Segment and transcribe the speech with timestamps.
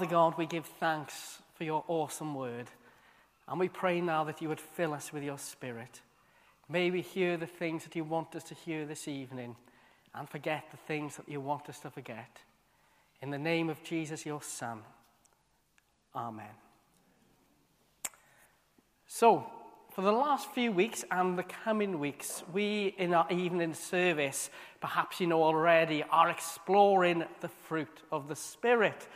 [0.00, 2.70] Father God, we give thanks for your awesome word.
[3.46, 6.00] And we pray now that you would fill us with your spirit.
[6.70, 9.56] May we hear the things that you want us to hear this evening
[10.14, 12.38] and forget the things that you want us to forget.
[13.20, 14.80] In the name of Jesus, your Son.
[16.16, 16.54] Amen.
[19.06, 19.44] So,
[19.94, 24.48] for the last few weeks and the coming weeks, we in our evening service,
[24.80, 29.06] perhaps you know already, are exploring the fruit of the Spirit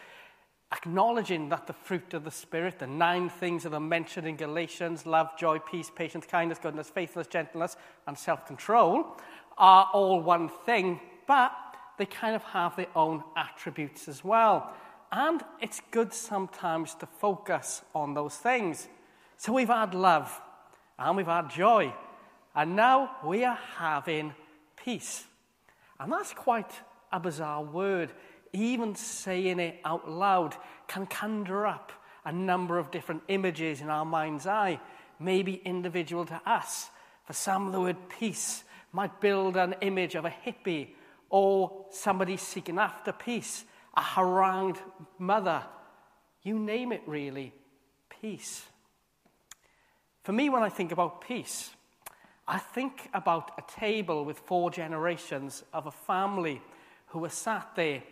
[0.75, 5.07] acknowledging that the fruit of the Spirit, the nine things that are mentioned in Galatians
[5.07, 9.17] love, joy, peace, patience, kindness, goodness, faithfulness, gentleness, and self control
[9.57, 11.53] are all one thing, but
[11.97, 14.73] they kind of have their own attributes as well.
[15.13, 18.89] And it's good sometimes to focus on those things.
[19.37, 20.41] So we've had love,
[20.99, 21.95] and we've had joy,
[22.55, 24.35] and now we are having
[24.77, 25.25] peace.
[26.01, 26.73] And that's quite
[27.13, 28.11] a bizarre word
[28.55, 31.93] even saying it out loud can conjure up
[32.25, 34.81] a number of different images in our mind's eye,
[35.19, 36.89] maybe individual to us.
[37.25, 40.91] For some, the word peace might build an image of a hippie
[41.29, 43.65] or somebody seeking after peace,
[43.97, 44.79] a harangued
[45.19, 45.63] mother.
[46.43, 47.53] You name it, really.
[48.21, 48.65] Peace.
[50.23, 51.71] For me, when I think about peace,
[52.47, 56.63] I think about a table with four generations of a family
[57.09, 58.03] who were sat there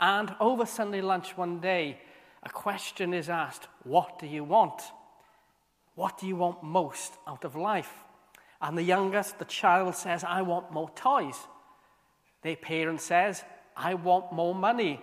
[0.00, 2.00] and over Sunday lunch one day,
[2.42, 4.82] a question is asked What do you want?
[5.94, 7.92] What do you want most out of life?
[8.62, 11.36] And the youngest, the child, says, I want more toys.
[12.42, 13.42] The parent says,
[13.76, 15.00] I want more money.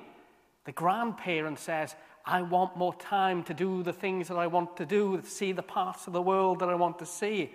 [0.66, 4.86] The grandparent says, I want more time to do the things that I want to
[4.86, 7.52] do, to see the parts of the world that I want to see.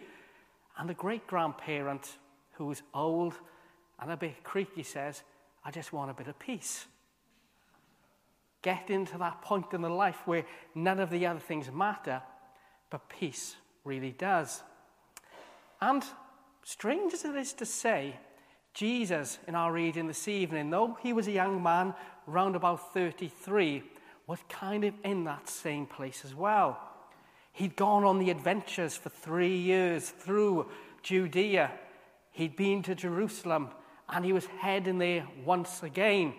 [0.79, 2.17] And the great grandparent,
[2.53, 3.35] who's old
[4.01, 5.23] and a bit creaky, says,
[5.65, 6.87] I just want a bit of peace
[8.63, 12.23] get into that point in the life where none of the other things matter,
[12.91, 14.63] but peace really does.
[15.81, 16.05] And
[16.63, 18.17] strange as it is to say,
[18.75, 21.93] Jesus, in our reading this evening, though he was a young man,
[22.27, 23.83] round about 33,
[24.27, 26.81] was kind of in that same place as well.
[27.53, 30.69] He'd gone on the adventures for three years through
[31.03, 31.71] Judea.
[32.31, 33.69] He'd been to Jerusalem,
[34.09, 36.35] and he was heading there once again.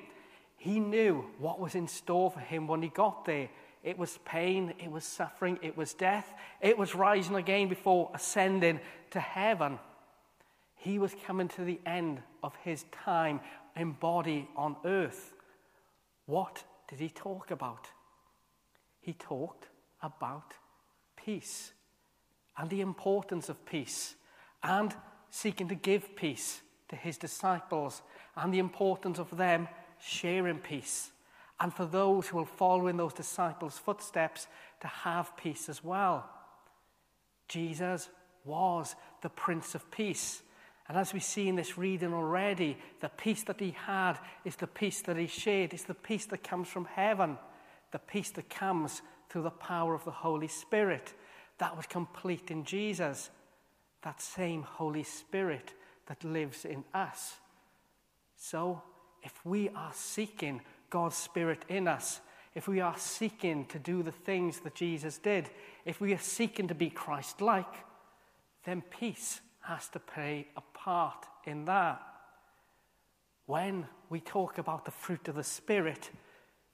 [0.63, 3.49] He knew what was in store for him when he got there.
[3.83, 8.79] It was pain, it was suffering, it was death, it was rising again before ascending
[9.11, 9.77] to heaven.
[10.75, 13.41] He was coming to the end of his time
[13.75, 15.33] in body on earth.
[16.27, 17.89] What did he talk about?
[19.01, 19.67] He talked
[20.01, 20.53] about
[21.17, 21.73] peace
[22.57, 24.15] and the importance of peace
[24.63, 24.95] and
[25.29, 28.01] seeking to give peace to his disciples
[28.37, 29.67] and the importance of them
[30.05, 31.11] share in peace.
[31.59, 34.47] And for those who will follow in those disciples' footsteps,
[34.83, 36.29] to have peace as well.
[37.47, 38.09] Jesus
[38.43, 40.41] was the Prince of Peace.
[40.89, 44.67] And as we see in this reading already, the peace that he had is the
[44.67, 45.73] peace that he shared.
[45.73, 47.37] It's the peace that comes from heaven,
[47.91, 51.13] the peace that comes through the power of the Holy Spirit.
[51.59, 53.29] That was complete in Jesus,
[54.01, 55.73] that same Holy Spirit
[56.07, 57.35] that lives in us.
[58.35, 58.81] So
[59.23, 62.19] if we are seeking God's Spirit in us,
[62.53, 65.49] if we are seeking to do the things that Jesus did,
[65.85, 67.73] if we are seeking to be Christ like,
[68.65, 72.01] then peace has to play a part in that.
[73.45, 76.11] When we talk about the fruit of the Spirit,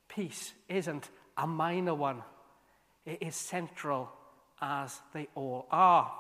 [0.08, 2.24] peace isn't a minor one,
[3.06, 4.12] it is central
[4.62, 6.12] as they all are.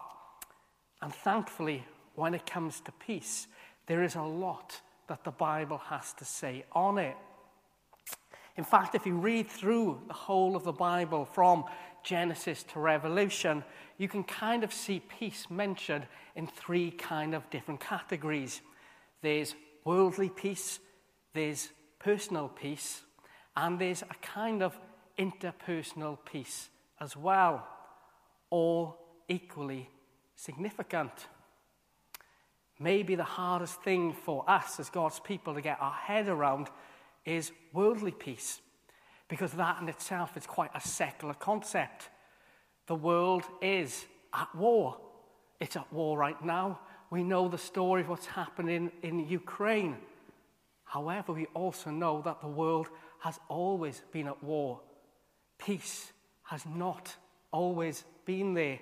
[1.01, 1.85] And thankfully,
[2.15, 3.47] when it comes to peace,
[3.87, 4.79] there is a lot
[5.09, 7.15] that the Bible has to say on it.
[8.56, 11.65] In fact, if you read through the whole of the Bible from
[12.03, 13.63] Genesis to Revelation,
[13.97, 18.61] you can kind of see peace mentioned in three kind of different categories.
[19.21, 20.79] There's worldly peace,
[21.33, 21.69] there's
[22.00, 23.01] personal peace,
[23.56, 24.77] and there's a kind of
[25.17, 26.69] interpersonal peace
[27.01, 27.67] as well,
[28.50, 28.97] all
[29.27, 29.89] equally
[30.35, 31.11] significant
[32.79, 36.69] maybe the hardest thing for us as God's people to get our head around
[37.25, 38.61] is worldly peace,
[39.27, 42.09] because that in itself is quite a secular concept.
[42.87, 44.97] The world is at war.
[45.59, 46.79] It's at war right now.
[47.11, 49.97] We know the story of what's happening in Ukraine.
[50.85, 52.87] However, we also know that the world
[53.19, 54.79] has always been at war.
[55.59, 56.11] Peace
[56.43, 57.15] has not
[57.51, 58.79] always been there.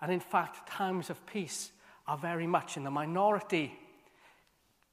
[0.00, 1.70] And in fact, times of peace
[2.06, 3.78] are very much in the minority.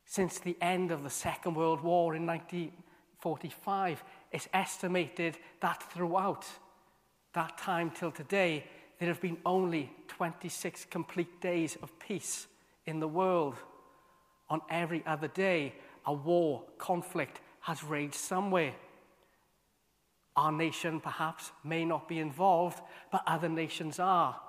[0.05, 6.45] Since the end of the Second World War in 1945, it's estimated that throughout
[7.33, 8.65] that time till today,
[8.99, 12.47] there have been only 26 complete days of peace
[12.85, 13.55] in the world.
[14.49, 15.73] On every other day,
[16.05, 18.73] a war, conflict has raged somewhere.
[20.35, 22.81] Our nation perhaps may not be involved,
[23.11, 24.39] but other nations are.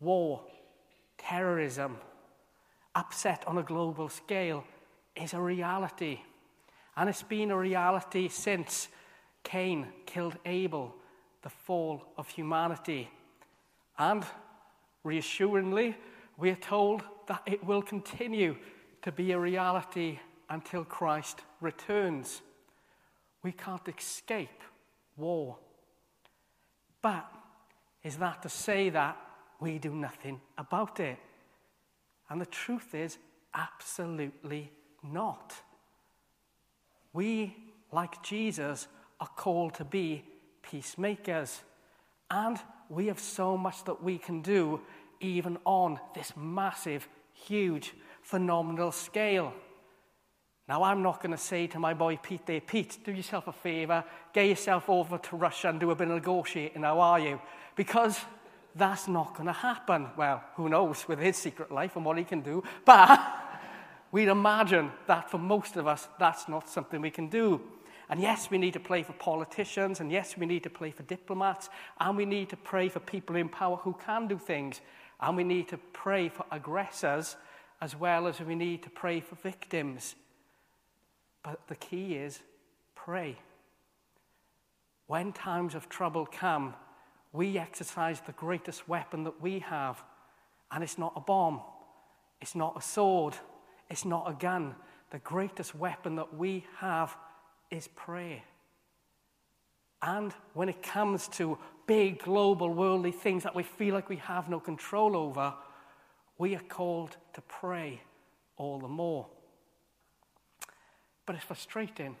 [0.00, 0.44] War,
[1.18, 1.98] terrorism,
[2.94, 4.64] upset on a global scale
[5.14, 6.20] is a reality.
[6.96, 8.88] And it's been a reality since
[9.42, 10.94] Cain killed Abel,
[11.42, 13.10] the fall of humanity.
[13.98, 14.24] And
[15.04, 15.96] reassuringly,
[16.36, 18.56] we are told that it will continue
[19.02, 20.18] to be a reality
[20.50, 22.42] until Christ returns.
[23.42, 24.62] We can't escape
[25.16, 25.58] war.
[27.02, 27.30] But
[28.02, 29.16] is that to say that
[29.60, 31.18] we do nothing about it?
[32.28, 33.18] And the truth is,
[33.54, 34.70] absolutely
[35.02, 35.54] not.
[37.12, 37.56] We,
[37.92, 38.88] like Jesus,
[39.20, 40.24] are called to be
[40.62, 41.62] peacemakers.
[42.30, 42.58] And
[42.88, 44.80] we have so much that we can do,
[45.20, 49.54] even on this massive, huge, phenomenal scale.
[50.68, 53.52] Now, I'm not going to say to my boy Pete there, Pete, do yourself a
[53.52, 57.40] favour, get yourself over to Russia and do a bit of negotiating, how are you?
[57.76, 58.18] Because
[58.76, 60.08] that's not going to happen.
[60.16, 63.20] Well, who knows with his secret life and what he can do, but
[64.12, 67.60] we'd imagine that for most of us, that's not something we can do.
[68.08, 71.02] And yes, we need to pray for politicians, and yes, we need to pray for
[71.04, 71.68] diplomats,
[71.98, 74.80] and we need to pray for people in power who can do things,
[75.20, 77.36] and we need to pray for aggressors
[77.80, 80.14] as well as we need to pray for victims.
[81.42, 82.40] But the key is
[82.94, 83.36] pray.
[85.06, 86.74] When times of trouble come,
[87.36, 90.02] we exercise the greatest weapon that we have.
[90.72, 91.60] And it's not a bomb,
[92.40, 93.34] it's not a sword,
[93.90, 94.74] it's not a gun.
[95.10, 97.14] The greatest weapon that we have
[97.70, 98.42] is prayer.
[100.02, 104.48] And when it comes to big global worldly things that we feel like we have
[104.48, 105.54] no control over,
[106.38, 108.00] we are called to pray
[108.56, 109.26] all the more.
[111.26, 112.16] But it's frustrating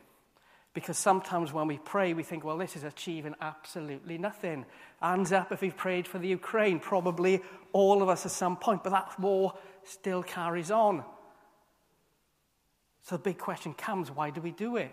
[0.76, 4.66] because sometimes when we pray, we think, well, this is achieving absolutely nothing.
[5.00, 7.40] Hands up if we've prayed for the Ukraine, probably
[7.72, 11.02] all of us at some point, but that war still carries on.
[13.00, 14.90] So the big question comes why do we do it?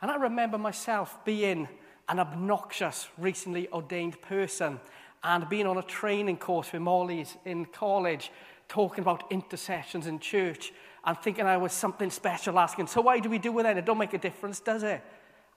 [0.00, 1.68] And I remember myself being
[2.08, 4.80] an obnoxious, recently ordained person
[5.22, 8.32] and being on a training course with Molly's in college,
[8.68, 10.72] talking about intercessions in church
[11.04, 13.78] and thinking I was something special, asking, So why do we do it then?
[13.78, 15.02] It don't make a difference, does it?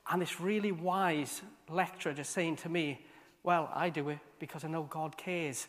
[0.09, 3.05] And this really wise lecturer just saying to me,
[3.43, 5.67] Well, I do it because I know God cares.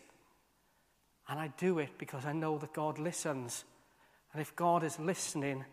[1.29, 3.65] And I do it because I know that God listens.
[4.31, 5.65] And if God is listening,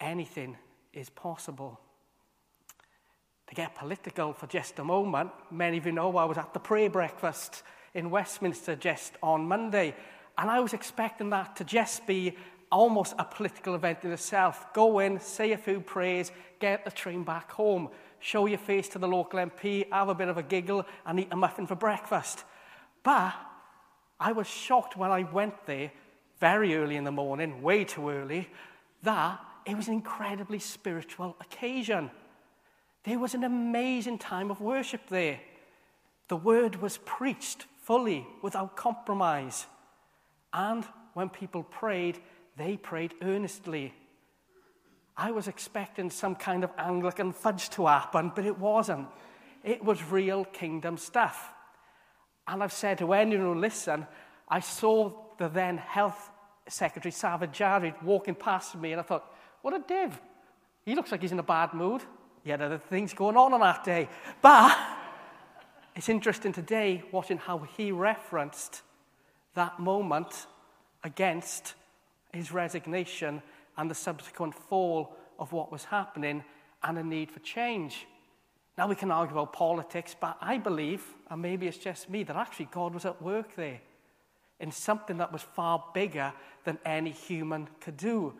[0.00, 0.56] anything
[0.92, 1.80] is possible.
[3.48, 6.60] To get political for just a moment, many of you know I was at the
[6.60, 7.62] prayer breakfast
[7.94, 9.94] in Westminster just on Monday.
[10.36, 12.36] And I was expecting that to just be
[12.70, 14.72] almost a political event in itself.
[14.72, 17.88] Go in, say a few prayers, get the train back home,
[18.20, 21.28] show your face to the local MP, have a bit of a giggle, and eat
[21.30, 22.44] a muffin for breakfast.
[23.02, 23.34] But
[24.20, 25.92] I was shocked when I went there
[26.40, 28.48] very early in the morning, way too early,
[29.02, 32.10] that it was an incredibly spiritual occasion.
[33.04, 35.40] There was an amazing time of worship there.
[36.28, 39.66] The word was preached fully, without compromise.
[40.52, 40.84] And
[41.14, 42.18] when people prayed,
[42.58, 43.94] they prayed earnestly.
[45.16, 49.08] I was expecting some kind of Anglican fudge to happen, but it wasn't.
[49.64, 51.52] It was real kingdom stuff.
[52.46, 54.06] And I've said to anyone who listen,
[54.48, 56.30] I saw the then health
[56.68, 59.24] secretary, Sajid Javid, walking past me, and I thought,
[59.62, 60.18] what a div.
[60.84, 62.02] He looks like he's in a bad mood.
[62.44, 64.08] He had other things going on on that day.
[64.40, 64.78] But
[65.96, 68.82] it's interesting today watching how he referenced
[69.54, 70.46] that moment
[71.02, 71.74] against
[72.38, 73.42] his resignation
[73.76, 76.42] and the subsequent fall of what was happening
[76.82, 78.06] and a need for change.
[78.76, 82.36] Now we can argue about politics, but I believe, and maybe it's just me, that
[82.36, 83.80] actually God was at work there
[84.60, 86.32] in something that was far bigger
[86.64, 88.34] than any human could do.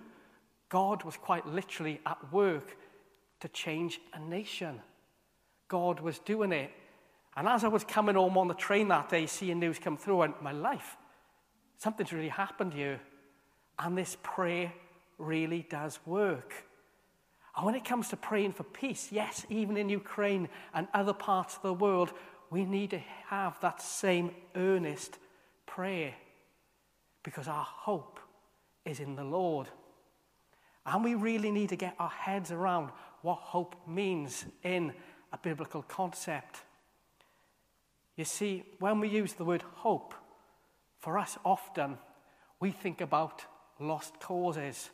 [0.69, 2.77] God was quite literally at work
[3.41, 4.81] to change a nation.
[5.69, 6.71] God was doing it.
[7.37, 10.23] And as I was coming home on the train that day, seeing news come through,
[10.23, 10.97] and my life,
[11.79, 13.01] something's really happened here.
[13.79, 14.73] And this prayer
[15.19, 16.55] really does work.
[17.57, 21.57] And when it comes to praying for peace, yes, even in Ukraine and other parts
[21.57, 22.13] of the world,
[22.51, 25.19] we need to have that same earnest
[25.67, 26.15] prayer
[27.23, 28.21] because our hope
[28.85, 29.69] is in the Lord.
[30.87, 32.91] And we really need to get our heads around
[33.23, 34.93] what hope means in
[35.33, 36.63] a biblical concept.
[38.17, 40.15] You see, when we use the word hope,
[41.01, 41.99] for us often
[42.61, 43.45] we think about
[43.81, 44.91] lost causes.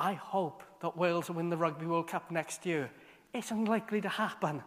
[0.00, 2.90] I hope that Wales will win the Rugby World Cup next year.
[3.32, 4.62] It's unlikely to happen.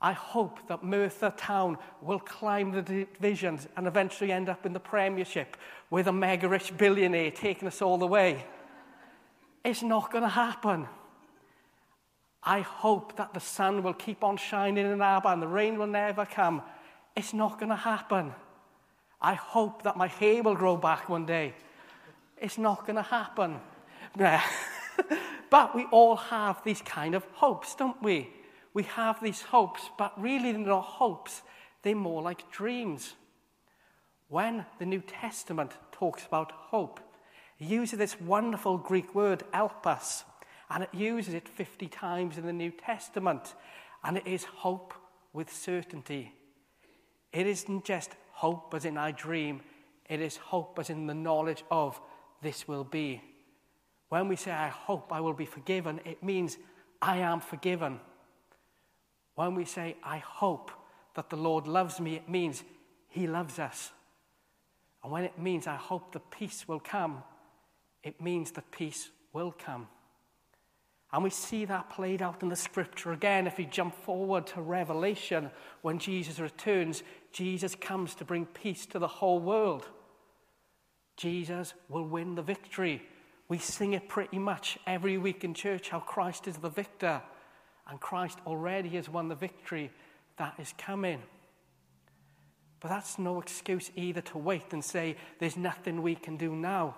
[0.00, 4.80] I hope that Merthyr Town will climb the divisions and eventually end up in the
[4.80, 5.56] Premiership
[5.90, 8.44] with a mega rich billionaire taking us all the way.
[9.64, 10.88] It's not going to happen.
[12.42, 15.86] I hope that the sun will keep on shining in Abba and the rain will
[15.86, 16.62] never come.
[17.14, 18.34] It's not going to happen.
[19.20, 21.54] I hope that my hair will grow back one day.
[22.42, 23.60] It's not going to happen.
[25.50, 28.30] but we all have these kind of hopes, don't we?
[28.74, 31.42] We have these hopes, but really they're not hopes,
[31.82, 33.14] they're more like dreams.
[34.28, 36.98] When the New Testament talks about hope,
[37.60, 40.24] it uses this wonderful Greek word, elpis,
[40.68, 43.54] and it uses it 50 times in the New Testament.
[44.02, 44.94] And it is hope
[45.32, 46.32] with certainty.
[47.32, 49.60] It isn't just hope as in I dream,
[50.08, 52.00] it is hope as in the knowledge of
[52.42, 53.22] this will be.
[54.08, 56.58] When we say, I hope I will be forgiven, it means
[57.00, 58.00] I am forgiven.
[59.34, 60.70] When we say, I hope
[61.14, 62.62] that the Lord loves me, it means
[63.08, 63.92] He loves us.
[65.02, 67.22] And when it means, I hope the peace will come,
[68.02, 69.88] it means the peace will come.
[71.12, 73.46] And we see that played out in the scripture again.
[73.46, 75.50] If we jump forward to Revelation,
[75.82, 79.88] when Jesus returns, Jesus comes to bring peace to the whole world.
[81.16, 83.02] Jesus will win the victory.
[83.48, 87.22] We sing it pretty much every week in church how Christ is the victor,
[87.88, 89.90] and Christ already has won the victory
[90.38, 91.22] that is coming.
[92.80, 96.96] But that's no excuse either to wait and say, there's nothing we can do now.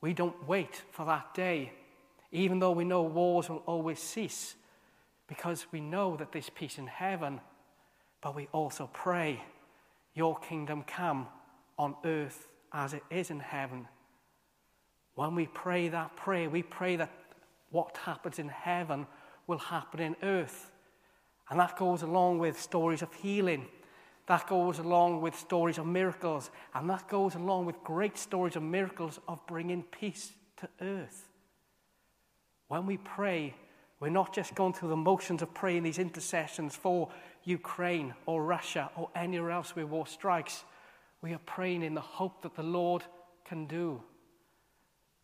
[0.00, 1.72] We don't wait for that day
[2.32, 4.56] even though we know wars will always cease,
[5.26, 7.40] because we know that there's peace in heaven,
[8.20, 9.42] but we also pray,
[10.14, 11.28] Your kingdom come
[11.78, 13.88] on earth as it is in heaven.
[15.14, 17.10] When we pray that prayer, we pray that
[17.70, 19.06] what happens in heaven
[19.46, 20.70] will happen in earth.
[21.48, 23.66] And that goes along with stories of healing.
[24.26, 26.50] That goes along with stories of miracles.
[26.74, 31.28] And that goes along with great stories of miracles of bringing peace to earth.
[32.68, 33.54] When we pray,
[34.00, 37.08] we're not just going through the motions of praying these intercessions for
[37.44, 40.64] Ukraine or Russia or anywhere else where war strikes.
[41.26, 43.02] We are praying in the hope that the Lord
[43.44, 44.00] can do.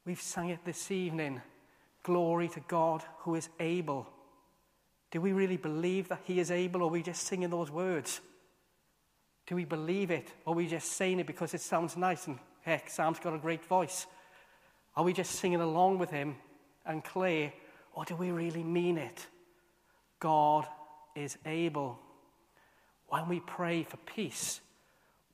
[0.05, 1.41] We've sung it this evening
[2.03, 4.09] Glory to God who is able.
[5.13, 8.21] Do we really believe that He is able, or are we just singing those words?
[9.47, 12.41] Do we believe it, or are we just saying it because it sounds nice and
[12.63, 14.09] heck, Sam's got a great voice?
[14.97, 16.35] Are we just singing along with Him
[16.85, 17.55] and clay,
[17.95, 19.25] or do we really mean it?
[20.19, 20.67] God
[21.15, 22.01] is able.
[23.07, 24.61] When we pray for peace,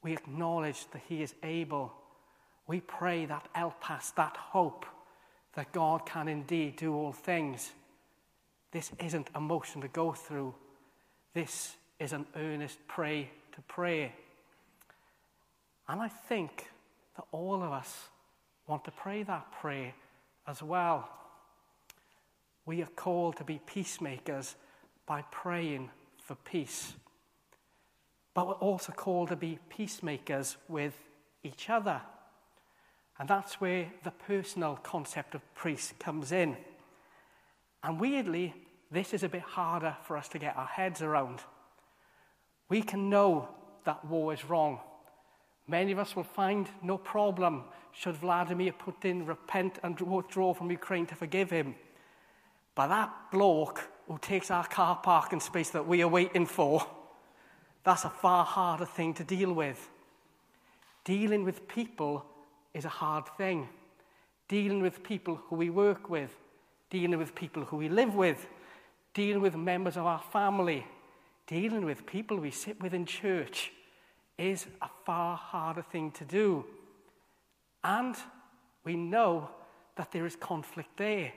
[0.03, 1.93] we acknowledge that He is able.
[2.67, 4.87] We pray that elpis, that hope
[5.55, 7.73] that God can indeed do all things.
[8.71, 10.55] This isn't a motion to go through.
[11.35, 14.13] This is an earnest pray to pray.
[15.89, 16.69] And I think
[17.17, 18.09] that all of us
[18.67, 19.95] want to pray that prayer
[20.47, 21.09] as well.
[22.67, 24.55] We are called to be peacemakers
[25.07, 25.91] by praying
[26.23, 26.93] for peace.
[28.35, 30.95] But we're also called to be peacemakers with
[31.43, 32.01] each other.
[33.19, 36.57] And that's where the personal concept of priest comes in.
[37.83, 38.55] And weirdly,
[38.91, 41.41] this is a bit harder for us to get our heads around.
[42.69, 43.49] We can know
[43.85, 44.81] that war is wrong.
[45.67, 51.07] Many of us will find no problem should Vladimir Putin repent and withdraw from Ukraine
[51.07, 51.75] to forgive him.
[52.75, 56.87] But that bloke who takes our car parking space that we are waiting for,
[57.89, 59.89] that's a far harder thing to deal with.
[61.05, 62.23] Dealing with people
[62.75, 63.67] is a hard thing.
[64.47, 66.37] Dealing with people who we work with,
[66.91, 68.47] dealing with people who we live with,
[69.15, 70.87] dealing with members of our family,
[71.47, 73.73] dealing with people we sit with in church
[74.37, 76.67] is a far harder thing to do.
[77.83, 78.15] And
[78.85, 79.49] we know
[79.97, 81.33] that there is conflict there.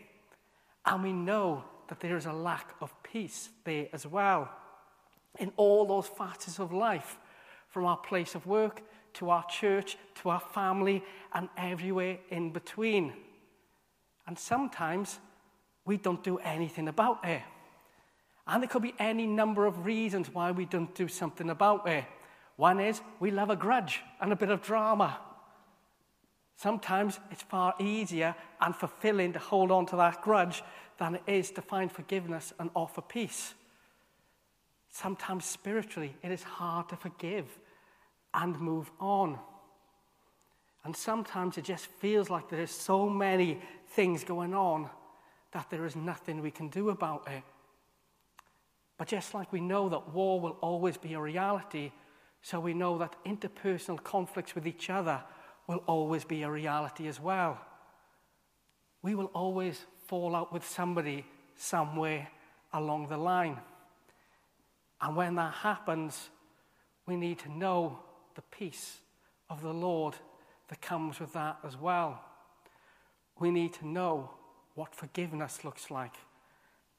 [0.86, 4.50] And we know that there is a lack of peace there as well.
[5.40, 7.18] In all those facets of life,
[7.70, 8.82] from our place of work
[9.14, 13.14] to our church to our family and everywhere in between.
[14.28, 15.20] And sometimes
[15.86, 17.42] we don't do anything about it.
[18.48, 22.06] And there could be any number of reasons why we don't do something about it.
[22.58, 25.20] One is we love a grudge and a bit of drama.
[26.58, 30.64] Sometimes it's far easier and fulfilling to hold on to that grudge
[31.00, 33.54] than it is to find forgiveness and offer peace.
[34.92, 37.46] Sometimes spiritually, it is hard to forgive
[38.34, 39.40] and move on.
[40.84, 44.90] And sometimes it just feels like there is so many things going on
[45.54, 47.44] that there is nothing we can do about it.
[48.98, 51.92] But just like we know that war will always be a reality,
[52.42, 55.22] so we know that interpersonal conflicts with each other
[55.68, 57.60] will always be a reality as well.
[59.02, 62.28] We will always fall out with somebody somewhere
[62.74, 63.58] along the line.
[65.02, 66.30] And when that happens,
[67.06, 68.00] we need to know
[68.36, 69.00] the peace
[69.50, 70.16] of the Lord
[70.70, 72.24] that comes with that as well.
[73.40, 74.32] We need to know
[74.76, 76.14] what forgiveness looks like,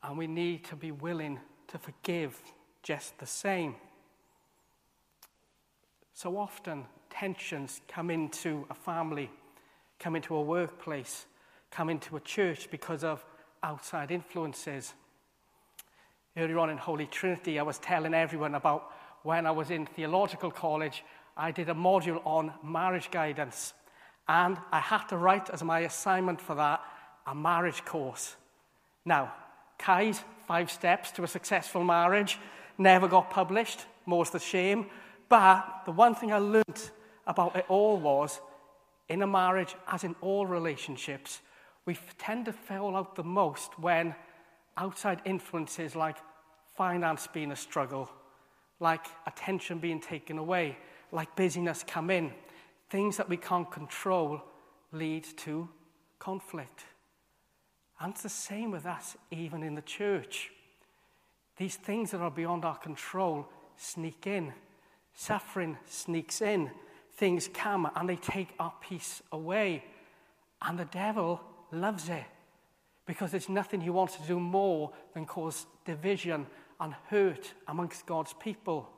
[0.03, 2.41] and we need to be willing to forgive
[2.83, 3.77] just the same.
[6.13, 9.31] So often, tensions come into a family,
[9.99, 11.27] come into a workplace,
[11.71, 13.25] come into a church because of
[13.63, 14.93] outside influences.
[16.37, 18.91] Earlier on in Holy Trinity, I was telling everyone about
[19.23, 21.05] when I was in theological college
[21.37, 23.75] I did a module on marriage guidance.
[24.29, 26.81] And I had to write as my assignment for that
[27.27, 28.37] a marriage course.
[29.05, 29.33] Now,
[29.79, 32.39] Kai's Five Steps to a Successful Marriage
[32.79, 34.87] never got published, most a shame.
[35.29, 36.91] But the one thing I learned
[37.27, 38.41] about it all was
[39.09, 41.41] in a marriage, as in all relationships,
[41.85, 44.15] we tend to fall out the most when
[44.77, 46.17] outside influences like
[46.77, 48.11] finance being a struggle,
[48.81, 50.77] like attention being taken away,
[51.11, 52.33] like busyness come in.
[52.91, 54.43] Things that we can't control
[54.93, 55.69] lead to
[56.19, 56.85] conflict.
[58.01, 60.51] And it's the same with us, even in the church.
[61.57, 64.53] These things that are beyond our control sneak in.
[65.15, 66.71] Suffering sneaks in.
[67.15, 69.85] Things come and they take our peace away.
[70.63, 72.25] And the devil loves it
[73.07, 76.47] because there's nothing he wants to do more than cause division
[76.81, 78.89] and hurt amongst God's people.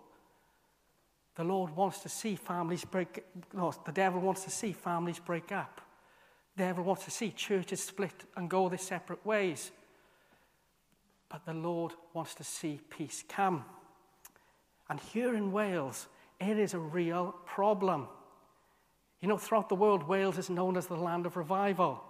[1.37, 5.51] The Lord wants to see families break, no, the devil wants to see families break
[5.51, 5.81] up.
[6.57, 9.73] The devil wants to see churches split and go their separate ways.
[11.29, 13.65] But the Lord wants to see peace come.
[14.89, 16.07] And here in Wales,
[16.39, 18.07] it is a real problem.
[19.21, 22.05] You know, throughout the world, Wales is known as the land of revival.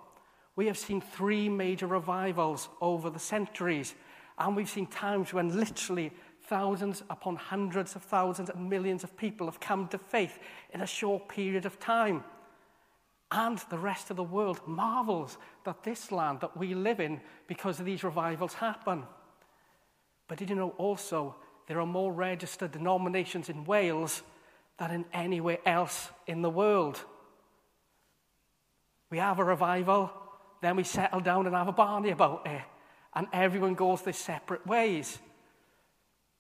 [0.57, 3.95] We have seen three major revivals over the centuries,
[4.39, 6.13] and we've seen times when literally
[6.47, 10.39] Thousands upon hundreds of thousands and millions of people have come to faith
[10.75, 12.23] in a short period of time.
[13.31, 17.81] And the rest of the world marvels that this land that we live in, because
[17.81, 19.05] of these revivals, happen.
[20.29, 21.35] But did you know also
[21.67, 24.23] there are more registered denominations in Wales
[24.79, 27.03] than in anywhere else in the world?
[29.09, 30.13] We have a revival,
[30.65, 32.63] then we settle down and have a barney about it,
[33.15, 35.19] and everyone goes their separate ways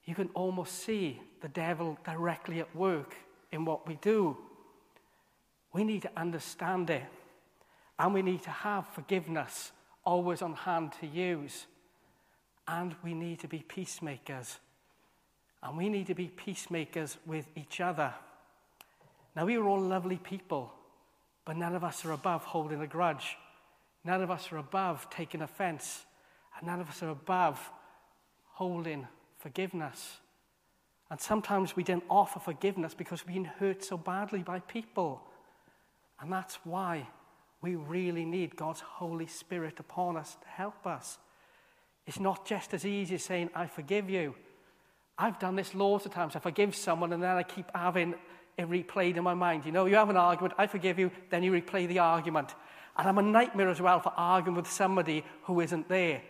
[0.05, 3.15] you can almost see the devil directly at work
[3.53, 4.37] in what we do.
[5.73, 7.05] We need to understand it,
[7.99, 9.73] and we need to have forgiveness
[10.05, 11.67] always on hand to use.
[12.69, 14.59] And we need to be peacemakers.
[15.63, 18.13] And we need to be peacemakers with each other.
[19.35, 20.73] Now, we are all lovely people,
[21.45, 23.37] but none of us are above holding a grudge.
[24.05, 26.05] None of us are above taking offense.
[26.59, 27.71] And none of us are above
[28.53, 30.19] holding forgiveness.
[31.11, 35.23] And sometimes we don't offer forgiveness because we've been hurt so badly by people.
[36.21, 37.07] And that's why
[37.61, 41.19] we really need God's Holy Spirit upon us to help us.
[42.07, 44.35] It's not just as easy as saying, I forgive you.
[45.17, 46.37] I've done this loads of times.
[46.37, 48.15] I forgive someone and then I keep having
[48.57, 49.65] it replayed in my mind.
[49.65, 52.55] You know, you have an argument, I forgive you, then you replay the argument.
[52.97, 56.23] And I'm a nightmare as well for arguing with somebody who isn't there.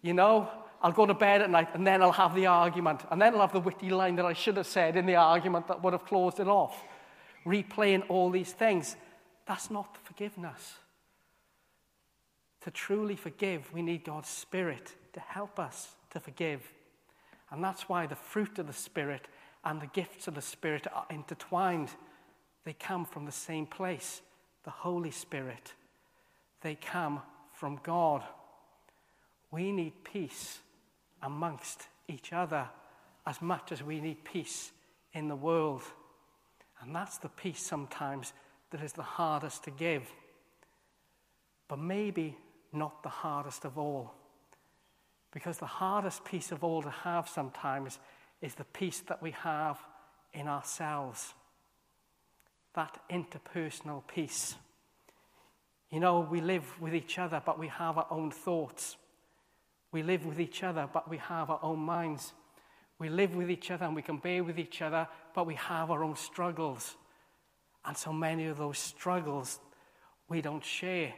[0.00, 0.48] You know,
[0.80, 3.02] I'll go to bed at night and then I'll have the argument.
[3.10, 5.68] And then I'll have the witty line that I should have said in the argument
[5.68, 6.82] that would have closed it off.
[7.46, 8.96] Replaying all these things.
[9.46, 10.74] That's not forgiveness.
[12.62, 16.62] To truly forgive, we need God's Spirit to help us to forgive.
[17.50, 19.28] And that's why the fruit of the Spirit
[19.64, 21.90] and the gifts of the Spirit are intertwined.
[22.64, 24.22] They come from the same place
[24.64, 25.74] the Holy Spirit.
[26.62, 27.20] They come
[27.52, 28.22] from God.
[29.50, 30.60] We need peace
[31.22, 32.68] amongst each other
[33.26, 34.72] as much as we need peace
[35.12, 35.82] in the world.
[36.80, 38.32] And that's the peace sometimes
[38.70, 40.08] that is the hardest to give.
[41.68, 42.36] But maybe
[42.72, 44.14] not the hardest of all.
[45.32, 47.98] Because the hardest peace of all to have sometimes
[48.40, 49.78] is the peace that we have
[50.32, 51.34] in ourselves.
[52.74, 54.54] That interpersonal peace.
[55.92, 58.96] You know, we live with each other, but we have our own thoughts.
[59.92, 62.32] We live with each other, but we have our own minds.
[62.98, 65.90] We live with each other and we can bear with each other, but we have
[65.90, 66.96] our own struggles.
[67.84, 69.60] And so many of those struggles
[70.30, 71.12] we don't share.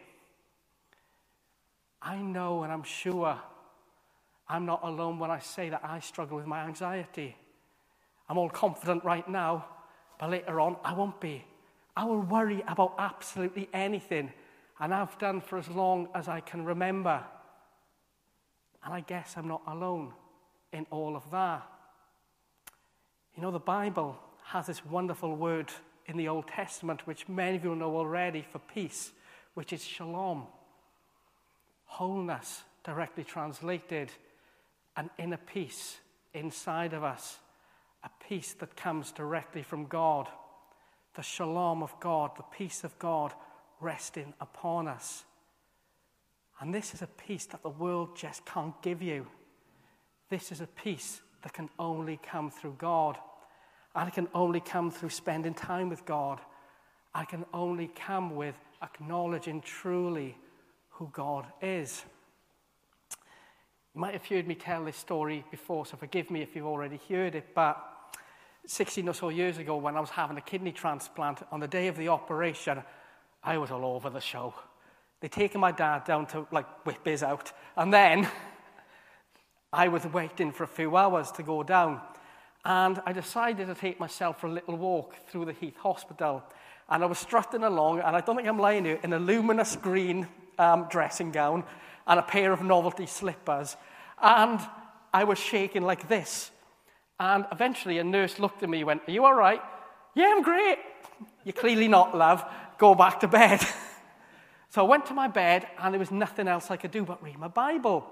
[2.02, 3.38] I know and I'm sure
[4.48, 7.36] I'm not alone when I say that I struggle with my anxiety.
[8.28, 9.66] I'm all confident right now,
[10.18, 11.44] but later on I won't be.
[11.96, 14.32] I will worry about absolutely anything,
[14.80, 17.22] and I've done for as long as I can remember.
[18.84, 20.12] And I guess I'm not alone
[20.72, 21.66] in all of that.
[23.36, 25.72] You know, the Bible has this wonderful word
[26.06, 29.12] in the Old Testament, which many of you know already, for peace,
[29.54, 30.46] which is shalom.
[31.86, 34.10] Wholeness, directly translated,
[34.96, 35.98] an inner peace
[36.34, 37.38] inside of us,
[38.02, 40.28] a peace that comes directly from God.
[41.14, 43.32] The shalom of God, the peace of God
[43.84, 45.24] resting upon us.
[46.60, 49.26] And this is a peace that the world just can't give you.
[50.30, 53.18] This is a peace that can only come through God.
[53.94, 56.40] And it can only come through spending time with God.
[57.14, 60.36] I can only come with acknowledging truly
[60.90, 62.04] who God is.
[63.94, 66.98] You might have heard me tell this story before, so forgive me if you've already
[67.08, 67.80] heard it, but
[68.66, 71.86] 16 or so years ago, when I was having a kidney transplant, on the day
[71.86, 72.82] of the operation,
[73.44, 74.54] I was all over the show.
[75.20, 78.28] They'd taken my dad down to like whip his out, and then
[79.72, 82.00] I was waiting for a few hours to go down.
[82.64, 86.42] And I decided to take myself for a little walk through the Heath Hospital.
[86.88, 89.76] And I was strutting along, and I don't think I'm lying here, in a luminous
[89.76, 90.26] green
[90.58, 91.64] um, dressing gown
[92.06, 93.76] and a pair of novelty slippers.
[94.22, 94.60] And
[95.12, 96.50] I was shaking like this.
[97.20, 99.60] And eventually a nurse looked at me and went, Are you all right?
[100.14, 100.78] Yeah, I'm great.
[101.44, 102.44] You're clearly not, love.
[102.78, 103.60] Go back to bed.
[104.70, 107.22] so I went to my bed, and there was nothing else I could do but
[107.22, 108.06] read my Bible.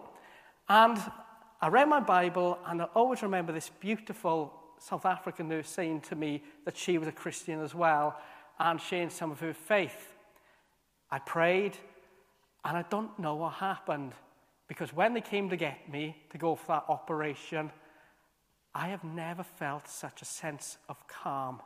[0.68, 0.98] And
[1.61, 6.16] I read my Bible, and I always remember this beautiful South African nurse saying to
[6.16, 8.18] me that she was a Christian as well
[8.59, 10.14] and sharing some of her faith.
[11.11, 11.77] I prayed,
[12.64, 14.12] and I don't know what happened
[14.68, 17.70] because when they came to get me to go for that operation,
[18.75, 21.61] I have never felt such a sense of calm.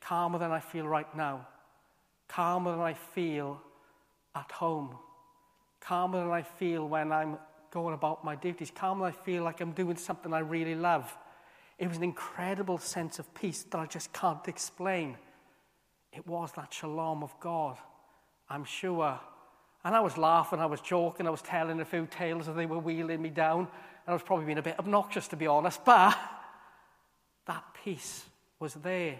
[0.00, 1.46] Calmer than I feel right now.
[2.32, 3.60] Calmer than I feel
[4.34, 4.96] at home.
[5.80, 7.36] Calmer than I feel when I'm
[7.70, 11.14] going about my duties, calmer than I feel like I'm doing something I really love.
[11.78, 15.16] It was an incredible sense of peace that I just can't explain.
[16.10, 17.76] It was that shalom of God,
[18.48, 19.20] I'm sure.
[19.84, 22.66] And I was laughing, I was joking, I was telling a few tales as they
[22.66, 23.60] were wheeling me down.
[23.60, 26.16] And I was probably being a bit obnoxious, to be honest, but
[27.46, 28.24] that peace
[28.58, 29.18] was there.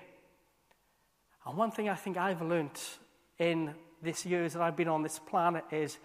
[1.44, 2.98] And one thing I think I've learnt
[3.38, 5.98] in this years that I've been on this planet is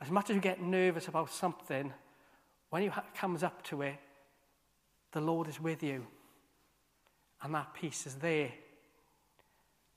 [0.00, 1.92] as much as you get nervous about something,
[2.70, 3.96] when you comes up to it,
[5.12, 6.06] the Lord is with you.
[7.42, 8.52] And that peace is there.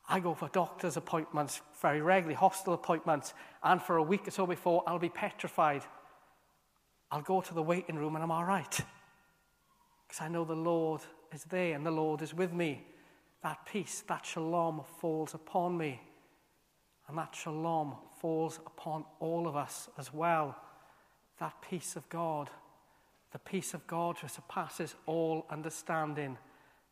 [0.08, 4.46] I go for doctor's appointments very regularly, hospital appointments, and for a week or so
[4.46, 5.84] before, I'll be petrified.
[7.12, 8.80] I'll go to the waiting room and I'm all right.
[10.08, 11.02] Because I know the Lord
[11.34, 12.86] is there and the Lord is with me.
[13.44, 16.02] That peace, that shalom falls upon me.
[17.08, 20.56] And that shalom falls upon all of us as well.
[21.40, 22.50] That peace of God,
[23.32, 26.38] the peace of God which surpasses all understanding,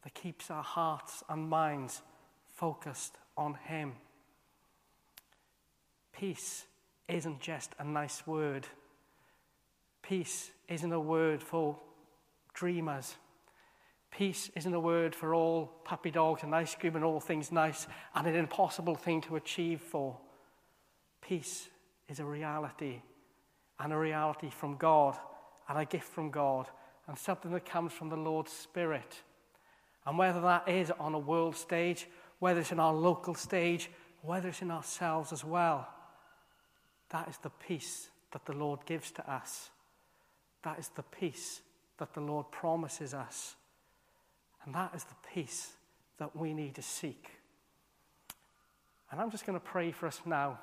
[0.04, 2.02] that keeps our hearts and minds
[2.48, 3.94] focused on Him.
[6.12, 6.66] Peace
[7.08, 8.68] isn't just a nice word.
[10.02, 11.78] Peace isn't a word for
[12.54, 13.16] dreamers.
[14.12, 17.88] Peace isn't a word for all puppy dogs and ice cream and all things nice
[18.16, 20.18] and an impossible thing to achieve for.
[21.22, 21.70] Peace
[22.08, 23.02] is a reality
[23.80, 25.18] and a reality from God
[25.68, 26.68] and a gift from God
[27.08, 29.22] and something that comes from the Lord's Spirit.
[30.06, 32.08] And whether that is on a world stage,
[32.40, 33.90] whether it's in our local stage,
[34.22, 35.88] whether it's in ourselves as well,
[37.10, 39.70] that is the peace that the Lord gives to us.
[40.64, 41.62] That is the peace
[41.98, 43.56] that the Lord promises us.
[44.66, 45.74] And that is the peace
[46.18, 47.30] that we need to seek.
[49.12, 50.60] And I'm just going to pray for us now.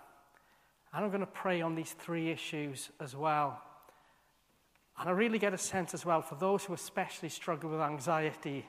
[0.93, 3.61] And I'm going to pray on these three issues as well.
[4.99, 8.67] And I really get a sense as well for those who especially struggle with anxiety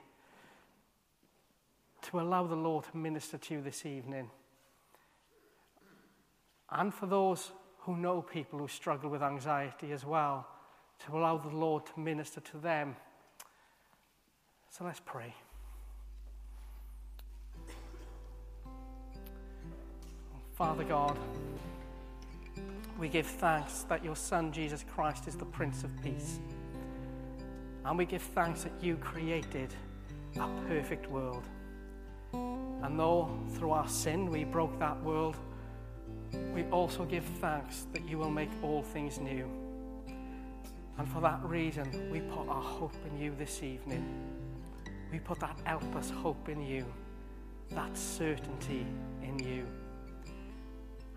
[2.03, 4.29] to allow the Lord to minister to you this evening.
[6.69, 10.47] And for those who know people who struggle with anxiety as well,
[11.05, 12.95] to allow the Lord to minister to them.
[14.77, 15.33] So let's pray.
[20.53, 21.17] Father God,
[22.99, 26.39] we give thanks that your Son, Jesus Christ, is the Prince of Peace.
[27.85, 29.73] And we give thanks that you created
[30.39, 31.45] a perfect world.
[32.33, 35.37] And though through our sin we broke that world,
[36.53, 39.49] we also give thanks that you will make all things new.
[40.99, 44.36] And for that reason, we put our hope in you this evening.
[45.11, 46.85] We put that elpis hope in you,
[47.71, 48.85] that certainty
[49.23, 49.65] in you.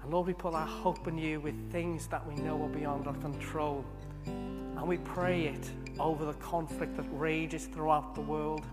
[0.02, 3.06] And Lord, we put our hope in you with things that we know are beyond
[3.06, 3.84] our control.
[4.26, 8.64] And we pray it over the conflict that rages throughout the world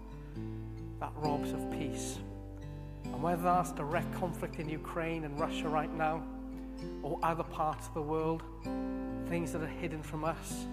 [1.00, 2.20] that robs of peace.
[3.04, 6.24] And whether that's direct conflict in Ukraine and Russia right now,
[7.02, 8.44] or other parts of the world,
[9.30, 10.66] things that are hidden from us,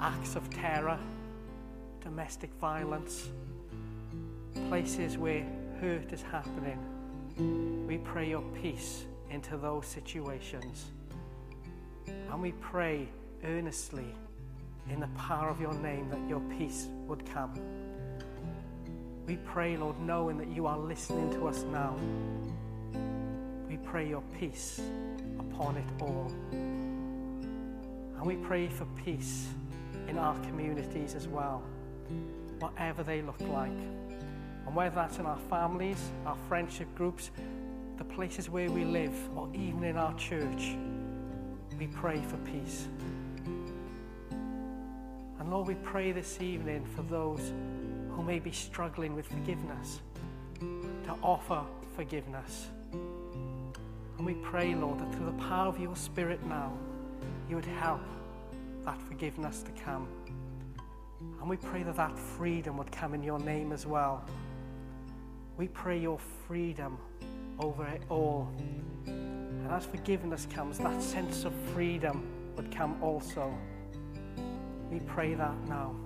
[0.00, 0.98] acts of terror,
[2.00, 3.30] domestic violence,
[4.68, 5.44] places where
[5.80, 10.86] hurt is happening, we pray your peace into those situations.
[12.06, 13.08] And we pray
[13.44, 14.14] earnestly
[14.90, 17.54] in the power of your name that your peace would come.
[19.26, 21.96] We pray, Lord, knowing that you are listening to us now.
[23.68, 24.80] We pray your peace
[25.38, 26.30] upon it all.
[26.52, 29.48] And we pray for peace
[30.08, 31.62] in our communities as well,
[32.60, 33.72] whatever they look like.
[34.66, 37.30] And whether that's in our families, our friendship groups,
[37.98, 40.76] the places where we live, or even in our church,
[41.78, 42.88] we pray for peace.
[44.30, 47.52] And Lord, we pray this evening for those
[48.10, 50.00] who may be struggling with forgiveness
[50.60, 51.62] to offer
[51.94, 52.68] forgiveness.
[52.92, 56.72] And we pray, Lord, that through the power of your Spirit now,
[57.48, 58.00] you would help
[58.84, 60.08] that forgiveness to come.
[61.40, 64.24] And we pray that that freedom would come in your name as well.
[65.56, 66.98] We pray your freedom
[67.58, 68.52] over it all.
[69.06, 73.56] And as forgiveness comes, that sense of freedom would come also.
[74.90, 75.96] We pray that now.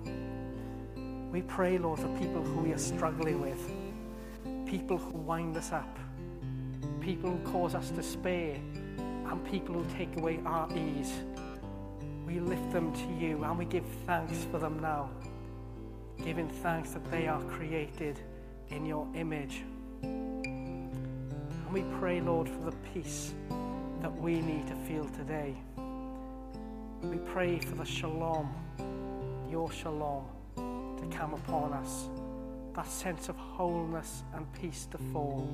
[1.31, 3.69] We pray, Lord, for people who we are struggling with,
[4.65, 5.99] people who wind us up,
[7.01, 8.55] people who cause us despair,
[8.95, 11.11] and people who take away our ease.
[12.25, 15.09] We lift them to you and we give thanks for them now,
[16.23, 18.21] giving thanks that they are created
[18.71, 19.63] in your image.
[20.03, 23.33] And we pray, Lord, for the peace
[24.01, 25.55] that we need to feel today.
[27.03, 28.53] We pray for the shalom,
[29.49, 32.09] your shalom, to come upon us,
[32.75, 35.49] that sense of wholeness and peace to fall.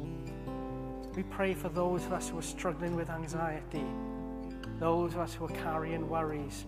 [1.16, 3.86] We pray for those of us who are struggling with anxiety,
[4.80, 6.66] those of us who are carrying worries,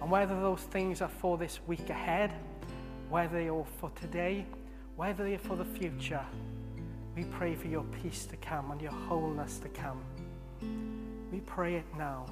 [0.00, 2.32] and whether those things are for this week ahead,
[3.08, 4.46] whether they are for today,
[4.96, 6.24] whether for the future.
[7.14, 10.00] We pray for your peace to come and your wholeness to come.
[11.30, 12.26] We pray it now,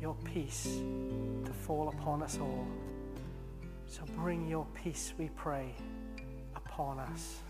[0.00, 0.78] your peace
[1.44, 2.66] to fall upon us all.
[3.86, 5.74] So bring your peace, we pray,
[6.54, 7.40] upon us.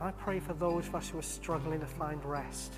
[0.00, 2.74] I pray for those of us who are struggling to find rest.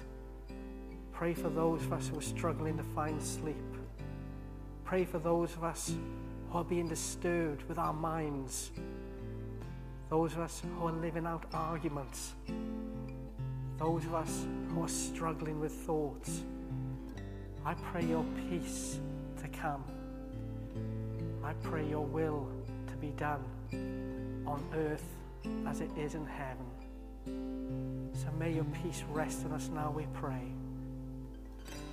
[1.13, 3.57] Pray for those of us who are struggling to find sleep.
[4.85, 5.95] Pray for those of us
[6.51, 8.71] who are being disturbed with our minds
[10.09, 12.35] those of us who are living out arguments,
[13.79, 16.43] those of us who are struggling with thoughts.
[17.65, 19.01] I pray your peace
[19.43, 19.85] to come.
[21.43, 22.49] I pray your will
[22.87, 23.45] to be done
[24.47, 25.05] on earth
[25.67, 26.67] as it is in heaven.
[28.13, 30.53] So may your peace rest on us now, we pray.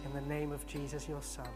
[0.06, 1.48] In the name of Jesus, your Son.